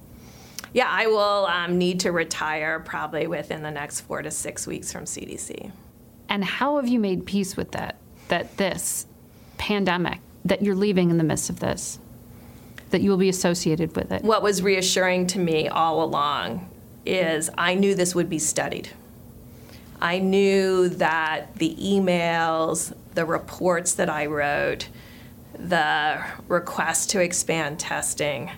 [0.73, 4.93] Yeah, I will um, need to retire probably within the next four to six weeks
[4.93, 5.73] from CDC.
[6.29, 7.97] And how have you made peace with that?
[8.29, 9.07] That this
[9.59, 11.99] pandemic, that you're leaving in the midst of this?
[12.91, 14.23] that you will be associated with it?
[14.23, 16.69] What was reassuring to me all along
[17.07, 18.91] is I knew this would be studied.
[20.01, 24.89] I knew that the emails, the reports that I wrote,
[25.55, 28.51] the request to expand testing,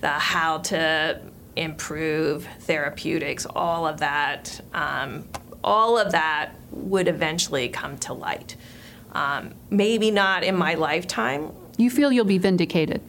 [0.00, 1.20] the how to
[1.56, 5.24] improve therapeutics, all of that, um,
[5.62, 8.56] all of that would eventually come to light.
[9.12, 11.52] Um, maybe not in my lifetime.
[11.76, 13.00] You feel you'll be vindicated?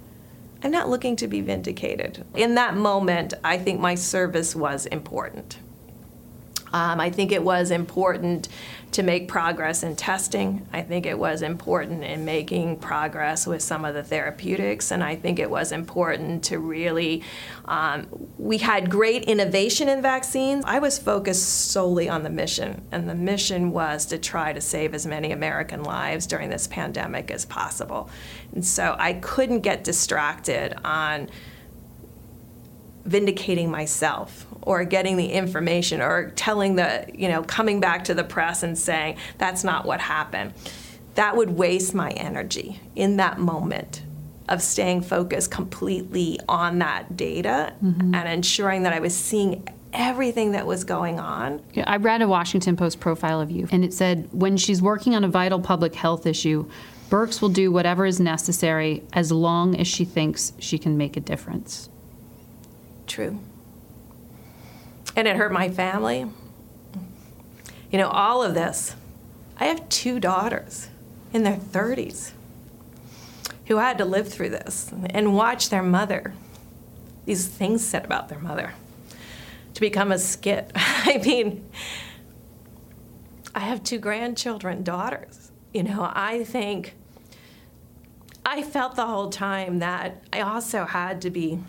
[0.64, 2.24] I'm not looking to be vindicated.
[2.36, 5.60] In that moment, I think my service was important.
[6.74, 8.50] Um, I think it was important
[8.96, 10.66] to make progress in testing.
[10.72, 15.18] I think it was important in making progress with some of the therapeutics, and I
[15.18, 17.22] think it was important to really.
[17.66, 20.64] Um, we had great innovation in vaccines.
[20.66, 24.94] I was focused solely on the mission, and the mission was to try to save
[24.94, 28.10] as many American lives during this pandemic as possible.
[28.54, 31.30] And so I couldn't get distracted on
[33.06, 38.24] vindicating myself or getting the information or telling the, you know, coming back to the
[38.24, 40.54] press and saying that's not what happened.
[41.16, 44.02] That would waste my energy in that moment
[44.50, 48.14] of staying focused completely on that data mm-hmm.
[48.14, 51.64] and ensuring that I was seeing everything that was going on.
[51.74, 55.16] Yeah, I read a Washington Post profile of you, and it said when she's working
[55.16, 56.70] on a vital public health issue,
[57.10, 61.22] Birx will do whatever is necessary as long as she thinks she can make a
[61.22, 61.90] difference.
[63.08, 63.40] True
[65.16, 66.26] and it hurt my family.
[67.92, 68.96] You know, all of this.
[69.58, 70.90] I have two daughters
[71.32, 72.32] in their 30s
[73.68, 76.34] who had to live through this and watch their mother,
[77.26, 78.74] these things said about their mother,
[79.74, 80.72] to become a skit.
[80.76, 81.68] I mean,
[83.54, 85.52] I have two grandchildren, daughters.
[85.74, 86.96] You know, I think
[88.46, 91.60] I felt the whole time that I also had to be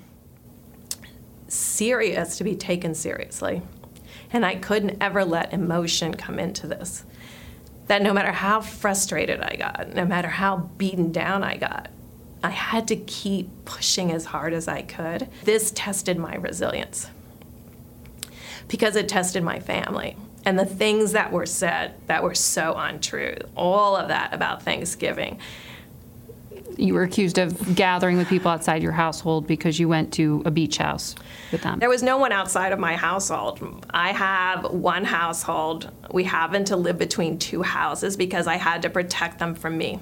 [1.49, 3.63] serious to be taken seriously.
[4.33, 7.05] And I couldn't ever let emotion come into this.
[7.87, 11.91] That no matter how frustrated I got, no matter how beaten down I got,
[12.43, 15.29] I had to keep pushing as hard as I could.
[15.45, 17.09] This tested my resilience
[18.69, 20.17] because it tested my family.
[20.45, 25.39] And the things that were said that were so untrue, all of that about Thanksgiving,
[26.77, 30.51] you were accused of gathering with people outside your household because you went to a
[30.51, 31.14] beach house
[31.53, 31.79] with them.
[31.79, 33.85] There was no one outside of my household.
[33.91, 35.91] I have one household.
[36.12, 40.01] We happened to live between two houses because I had to protect them from me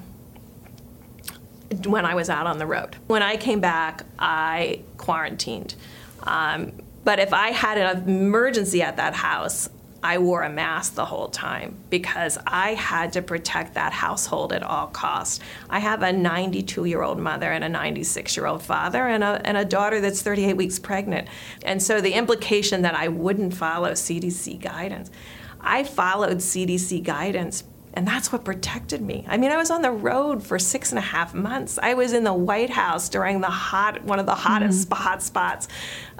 [1.87, 2.97] when I was out on the road.
[3.07, 5.75] When I came back, I quarantined.
[6.23, 6.73] Um,
[7.05, 9.69] but if I had an emergency at that house,
[10.05, 14.63] I wore a mask the whole time because I had to protect that household at
[14.63, 15.41] all costs.
[15.71, 19.41] I have a 92 year old mother and a 96 year old father and a,
[19.47, 21.29] and a daughter that's 38 weeks pregnant.
[21.65, 25.11] And so the implication that I wouldn't follow CDC guidance,
[25.59, 29.25] I followed CDC guidance and that's what protected me.
[29.27, 31.79] I mean, I was on the road for six and a half months.
[31.81, 35.03] I was in the White House during the hot, one of the hottest mm-hmm.
[35.03, 35.69] hot spots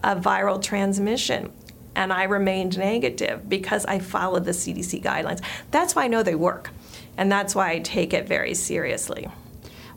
[0.03, 1.53] of viral transmission
[1.97, 5.41] and I remained negative because I followed the CDC guidelines.
[5.71, 6.71] That's why I know they work,
[7.17, 9.29] and that's why I take it very seriously.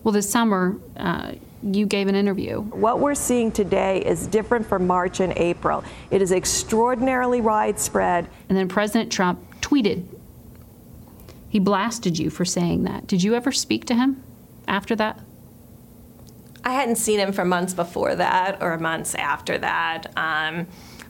[0.04, 1.34] Well, this summer, uh,
[1.64, 2.62] you gave an interview.
[2.62, 5.84] What we're seeing today is different from March and April.
[6.12, 8.28] It is extraordinarily widespread.
[8.48, 10.06] And then President Trump tweeted.
[11.50, 13.08] He blasted you for saying that.
[13.08, 14.24] Did you ever speak to him
[14.68, 15.20] after that?
[16.64, 20.12] I hadn't seen him for months before that or months after that.
[20.18, 20.68] Um,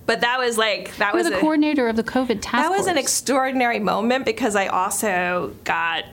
[0.08, 2.52] but that was like that You're was the a, coordinator of the COVID task.
[2.54, 2.88] That was force.
[2.88, 6.06] an extraordinary moment because I also got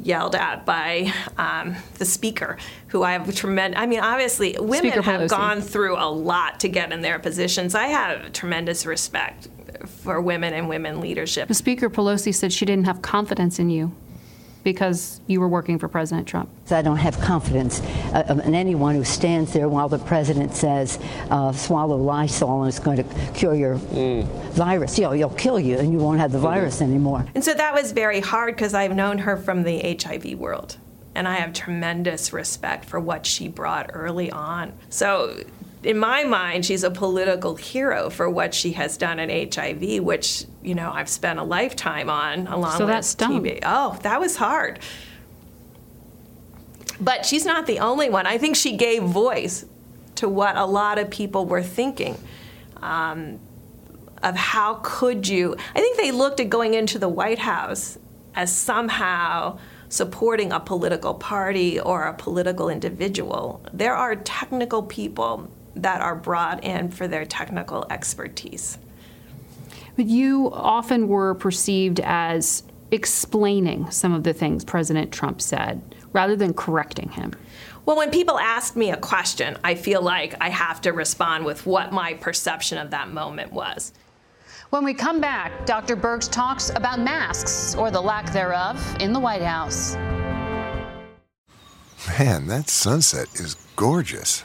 [0.00, 2.56] yelled at by um, the speaker,
[2.88, 3.80] who I have tremendous.
[3.80, 5.28] I mean, obviously, women speaker have Pelosi.
[5.28, 7.74] gone through a lot to get in their positions.
[7.74, 9.48] I have tremendous respect
[9.86, 11.48] for women and women leadership.
[11.48, 13.92] The Speaker Pelosi said she didn't have confidence in you
[14.64, 16.48] because you were working for President Trump?
[16.70, 17.80] I don't have confidence
[18.12, 20.98] uh, in anyone who stands there while the president says,
[21.30, 24.24] uh, swallow Lysol and it's going to cure your mm.
[24.52, 24.98] virus.
[24.98, 26.46] You know, you'll kill you and you won't have the mm-hmm.
[26.46, 27.26] virus anymore.
[27.34, 30.78] And so that was very hard because I've known her from the HIV world.
[31.14, 34.72] And I have tremendous respect for what she brought early on.
[34.88, 35.44] So
[35.84, 40.44] in my mind, she's a political hero for what she has done in HIV, which
[40.62, 42.94] you know I've spent a lifetime on along so with.
[42.94, 43.60] TB.
[43.62, 44.78] Oh, that was hard.
[47.00, 48.26] But she's not the only one.
[48.26, 49.66] I think she gave voice
[50.16, 52.18] to what a lot of people were thinking.
[52.80, 53.40] Um,
[54.22, 55.54] of how could you?
[55.74, 57.98] I think they looked at going into the White House
[58.34, 59.58] as somehow
[59.90, 63.62] supporting a political party or a political individual.
[63.72, 68.78] There are technical people that are brought in for their technical expertise.
[69.96, 76.36] But you often were perceived as explaining some of the things President Trump said rather
[76.36, 77.32] than correcting him.
[77.86, 81.66] Well, when people ask me a question, I feel like I have to respond with
[81.66, 83.92] what my perception of that moment was.
[84.70, 85.96] When we come back, Dr.
[85.96, 89.96] Birx talks about masks, or the lack thereof, in the White House.
[92.18, 94.44] Man, that sunset is gorgeous.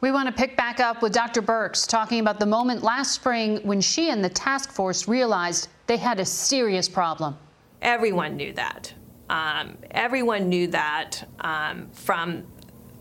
[0.00, 1.42] We want to pick back up with Dr.
[1.42, 5.98] Birx talking about the moment last spring when she and the task force realized they
[5.98, 7.36] had a serious problem.
[7.82, 8.94] Everyone knew that.
[9.28, 12.44] Um, everyone knew that um, from,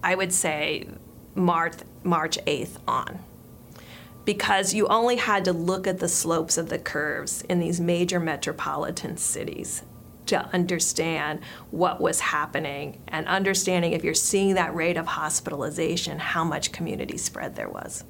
[0.04, 0.90] I would say,
[1.36, 3.20] March, March 8th on.
[4.26, 8.20] Because you only had to look at the slopes of the curves in these major
[8.20, 9.84] metropolitan cities
[10.30, 16.44] to understand what was happening and understanding if you're seeing that rate of hospitalization, how
[16.44, 18.04] much community spread there was.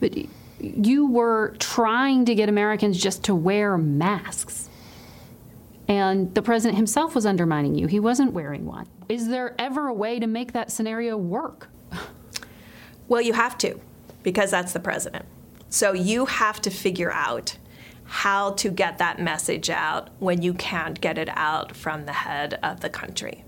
[0.00, 0.16] But
[0.60, 4.68] you were trying to get Americans just to wear masks.
[5.88, 7.86] And the president himself was undermining you.
[7.86, 8.86] He wasn't wearing one.
[9.08, 11.68] Is there ever a way to make that scenario work?
[13.08, 13.80] Well, you have to,
[14.22, 15.26] because that's the president.
[15.68, 17.56] So you have to figure out
[18.12, 22.58] how to get that message out when you can't get it out from the head
[22.62, 23.42] of the country.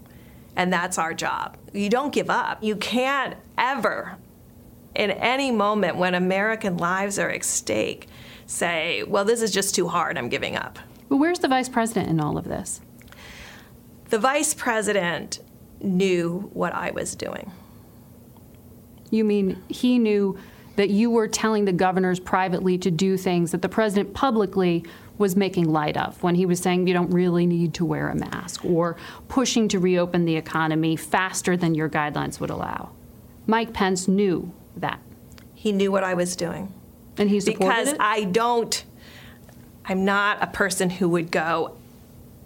[0.56, 1.58] And that's our job.
[1.74, 2.64] You don't give up.
[2.64, 4.16] You can't ever,
[4.94, 8.08] in any moment when American lives are at stake,
[8.46, 10.78] say, well, this is just too hard, I'm giving up.
[11.10, 12.80] But where's the vice president in all of this?
[14.08, 15.40] The vice president
[15.82, 17.52] knew what I was doing.
[19.10, 20.38] You mean he knew
[20.76, 24.84] that you were telling the governors privately to do things that the president publicly
[25.18, 28.14] was making light of when he was saying you don't really need to wear a
[28.14, 28.96] mask or
[29.28, 32.90] pushing to reopen the economy faster than your guidelines would allow.
[33.46, 35.00] Mike Pence knew that.
[35.54, 36.72] He knew what I was doing.
[37.16, 38.00] And he supported because it?
[38.00, 38.84] I don't
[39.86, 41.76] I'm not a person who would go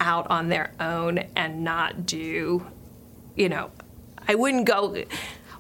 [0.01, 2.67] out on their own and not do,
[3.37, 3.71] you know,
[4.27, 5.05] I wouldn't go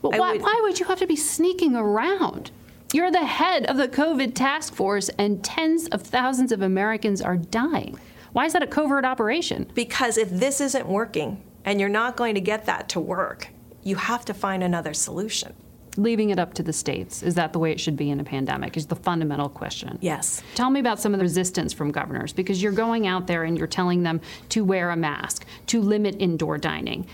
[0.02, 2.50] well, why, would, why would you have to be sneaking around?
[2.94, 7.36] You're the head of the COVID task force, and tens of thousands of Americans are
[7.36, 7.98] dying.
[8.32, 9.70] Why is that a covert operation?
[9.74, 13.48] Because if this isn't working and you're not going to get that to work,
[13.82, 15.52] you have to find another solution.
[15.98, 18.24] Leaving it up to the states, is that the way it should be in a
[18.24, 18.74] pandemic?
[18.74, 19.98] Is the fundamental question.
[20.00, 20.42] Yes.
[20.54, 23.58] Tell me about some of the resistance from governors because you're going out there and
[23.58, 24.18] you're telling them
[24.48, 27.06] to wear a mask, to limit indoor dining.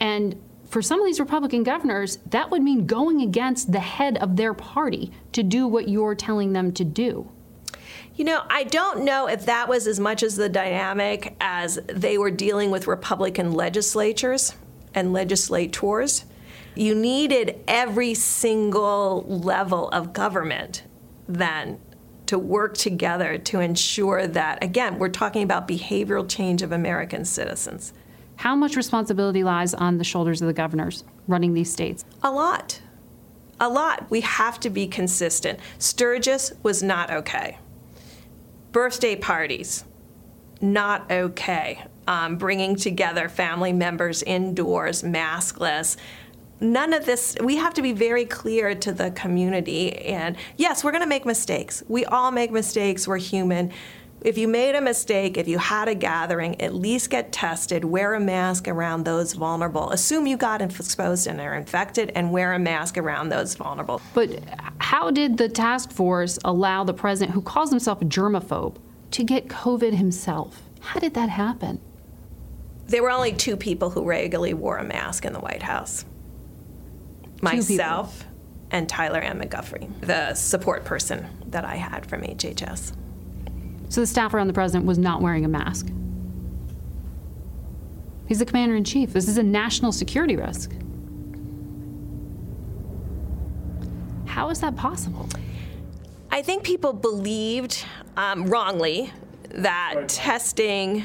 [0.00, 0.40] And
[0.70, 4.54] for some of these Republican governors, that would mean going against the head of their
[4.54, 7.28] party to do what you're telling them to do.
[8.14, 12.16] You know, I don't know if that was as much as the dynamic as they
[12.18, 14.54] were dealing with Republican legislatures
[14.94, 16.24] and legislators.
[16.76, 20.84] You needed every single level of government
[21.26, 21.80] then
[22.26, 27.92] to work together to ensure that, again, we're talking about behavioral change of American citizens.
[28.40, 32.06] How much responsibility lies on the shoulders of the governors running these states?
[32.22, 32.80] A lot.
[33.60, 34.06] A lot.
[34.08, 35.58] We have to be consistent.
[35.78, 37.58] Sturgis was not okay.
[38.72, 39.84] Birthday parties,
[40.62, 41.84] not okay.
[42.08, 45.98] Um, bringing together family members indoors, maskless.
[46.62, 49.94] None of this, we have to be very clear to the community.
[49.98, 51.82] And yes, we're going to make mistakes.
[51.88, 53.06] We all make mistakes.
[53.06, 53.70] We're human
[54.22, 58.14] if you made a mistake, if you had a gathering, at least get tested, wear
[58.14, 59.90] a mask around those vulnerable.
[59.90, 64.00] Assume you got exposed and are infected, and wear a mask around those vulnerable.
[64.14, 64.30] But
[64.78, 68.76] how did the task force allow the president, who calls himself a germaphobe,
[69.12, 70.62] to get COVID himself?
[70.80, 71.80] How did that happen?
[72.86, 76.04] There were only two people who regularly wore a mask in the White House
[77.42, 78.24] myself
[78.70, 82.92] and Tyler Ann McGuffee, the support person that I had from HHS.
[83.90, 85.88] So the staff around the president was not wearing a mask.
[88.26, 89.12] He's the commander in chief.
[89.12, 90.72] This is a national security risk.
[94.26, 95.28] How is that possible?
[96.30, 97.84] I think people believed
[98.16, 99.12] um, wrongly
[99.50, 101.04] that testing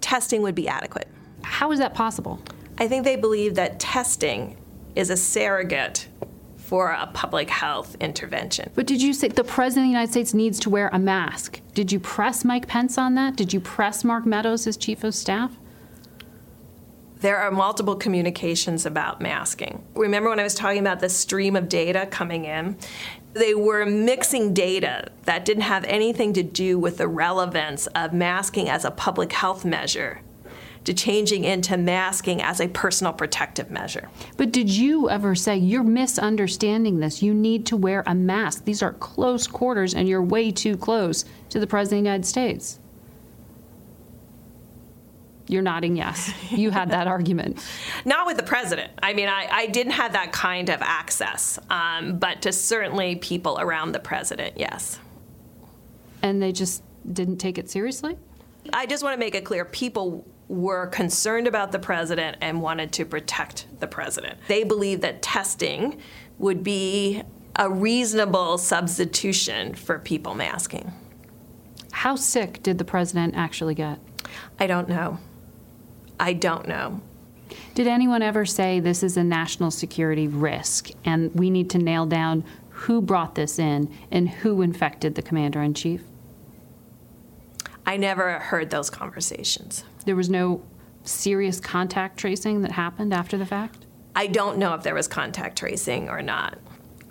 [0.00, 1.08] testing would be adequate.
[1.42, 2.40] How is that possible?
[2.78, 4.56] I think they believe that testing
[4.94, 6.06] is a surrogate
[6.68, 8.70] for a public health intervention.
[8.74, 11.62] But did you say the President of the United States needs to wear a mask?
[11.72, 13.36] Did you press Mike Pence on that?
[13.36, 15.56] Did you press Mark Meadows as Chief of Staff?
[17.20, 19.82] There are multiple communications about masking.
[19.94, 22.76] Remember when I was talking about the stream of data coming in?
[23.32, 28.68] They were mixing data that didn't have anything to do with the relevance of masking
[28.68, 30.20] as a public health measure
[30.88, 34.08] to changing into masking as a personal protective measure.
[34.38, 37.22] But did you ever say, you're misunderstanding this?
[37.22, 38.64] You need to wear a mask.
[38.64, 42.26] These are close quarters and you're way too close to the President of the United
[42.26, 42.80] States?
[45.46, 46.32] You're nodding yes.
[46.50, 47.62] You had that argument.
[48.06, 48.90] Not with the president.
[49.02, 53.58] I mean, I, I didn't have that kind of access, um, but to certainly people
[53.60, 54.98] around the president, yes.
[56.22, 56.82] And they just
[57.12, 58.16] didn't take it seriously?
[58.72, 62.92] I just want to make it clear people were concerned about the president and wanted
[62.92, 64.38] to protect the president.
[64.48, 66.00] They believed that testing
[66.38, 67.22] would be
[67.56, 70.92] a reasonable substitution for people masking.
[71.92, 73.98] How sick did the president actually get?
[74.58, 75.18] I don't know.
[76.20, 77.00] I don't know.
[77.74, 82.06] Did anyone ever say this is a national security risk and we need to nail
[82.06, 86.02] down who brought this in and who infected the commander in chief?
[87.88, 89.82] I never heard those conversations.
[90.04, 90.62] There was no
[91.04, 93.86] serious contact tracing that happened after the fact?
[94.14, 96.58] I don't know if there was contact tracing or not.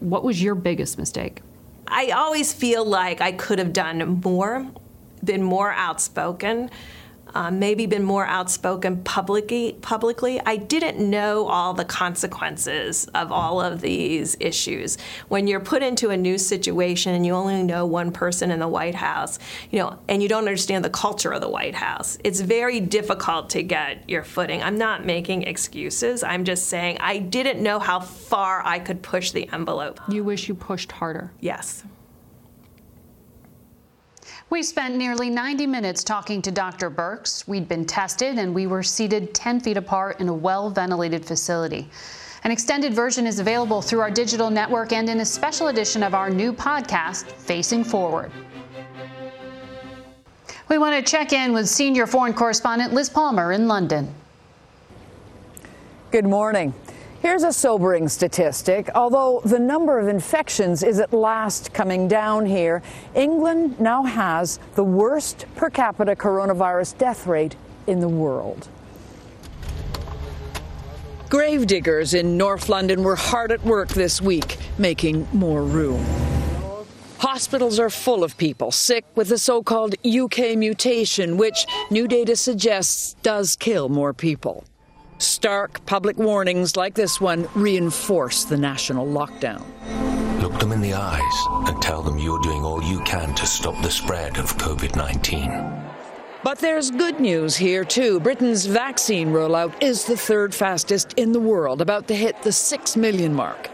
[0.01, 1.41] What was your biggest mistake?
[1.88, 4.67] I always feel like I could have done more,
[5.23, 6.69] been more outspoken
[7.36, 9.78] um, maybe been more outspoken publicly.
[9.82, 14.97] Publicly, I didn't know all the consequences of all of these issues.
[15.28, 18.67] When you're put into a new situation and you only know one person in the
[18.67, 19.39] White House,
[19.71, 23.49] you know, and you don't understand the culture of the White House, it's very difficult
[23.51, 24.61] to get your footing.
[24.63, 26.23] I'm not making excuses.
[26.23, 29.99] I'm just saying I didn't know how far I could push the envelope.
[30.09, 31.32] You wish you pushed harder.
[31.39, 31.84] Yes.
[34.49, 36.89] We spent nearly 90 minutes talking to Dr.
[36.89, 37.45] Birx.
[37.49, 41.89] We'd been tested and we were seated 10 feet apart in a well ventilated facility.
[42.45, 46.13] An extended version is available through our digital network and in a special edition of
[46.13, 48.31] our new podcast, Facing Forward.
[50.69, 54.13] We want to check in with senior foreign correspondent Liz Palmer in London.
[56.11, 56.73] Good morning.
[57.28, 58.89] Here's a sobering statistic.
[58.95, 62.82] Although the number of infections is at last coming down here,
[63.15, 68.69] England now has the worst per capita coronavirus death rate in the world.
[71.28, 76.05] Gravediggers in North London were hard at work this week, making more room.
[77.17, 82.38] Hospitals are full of people sick with the so called UK mutation, which new data
[82.38, 84.63] suggests does kill more people.
[85.20, 89.63] Stark public warnings like this one reinforce the national lockdown.
[90.41, 93.82] Look them in the eyes and tell them you're doing all you can to stop
[93.82, 95.84] the spread of COVID 19.
[96.43, 98.20] But there's good news here, too.
[98.20, 102.95] Britain's vaccine rollout is the third fastest in the world, about to hit the 6
[102.95, 103.72] million mark.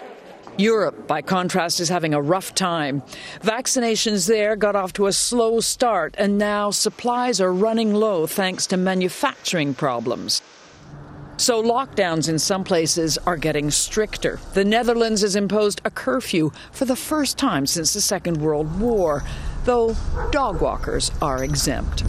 [0.58, 3.02] Europe, by contrast, is having a rough time.
[3.42, 8.66] Vaccinations there got off to a slow start, and now supplies are running low thanks
[8.68, 10.42] to manufacturing problems.
[11.38, 14.40] So lockdowns in some places are getting stricter.
[14.54, 19.24] The Netherlands has imposed a curfew for the first time since the Second World War,
[19.66, 19.96] though
[20.32, 22.04] dog walkers are exempt.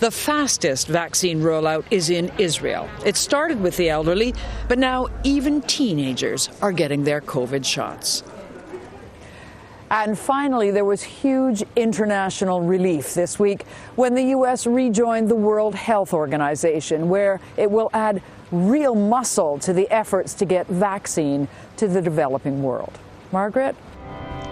[0.00, 2.88] The fastest vaccine rollout is in Israel.
[3.06, 4.34] It started with the elderly,
[4.68, 8.24] but now even teenagers are getting their COVID shots.
[9.92, 14.66] And finally, there was huge international relief this week when the U.S.
[14.66, 20.46] rejoined the World Health Organization, where it will add real muscle to the efforts to
[20.46, 22.98] get vaccine to the developing world.
[23.32, 23.76] Margaret?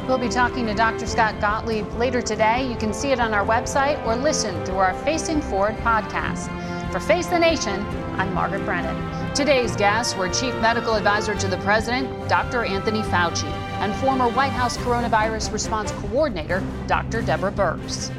[0.07, 1.07] We'll be talking to Dr.
[1.07, 2.68] Scott Gottlieb later today.
[2.68, 6.51] You can see it on our website or listen through our Facing Forward podcast.
[6.93, 7.80] For Face the Nation,
[8.18, 9.34] I'm Margaret Brennan.
[9.34, 12.64] Today's guests were Chief Medical Advisor to the President, Dr.
[12.64, 17.22] Anthony Fauci, and former White House Coronavirus Response Coordinator, Dr.
[17.22, 18.12] Deborah Birx.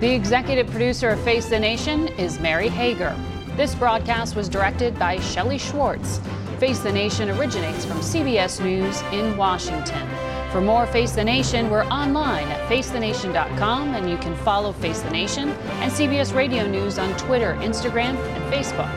[0.00, 3.16] The executive producer of Face the Nation is Mary Hager.
[3.56, 6.20] This broadcast was directed by Shelley Schwartz.
[6.58, 10.08] Face the Nation originates from CBS News in Washington.
[10.52, 15.10] For more Face the Nation, we're online at facethenation.com and you can follow Face the
[15.10, 18.92] Nation and CBS Radio News on Twitter, Instagram, and Facebook.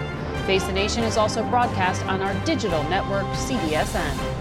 [0.46, 4.41] Face the Nation is also broadcast on our digital network, CBSN.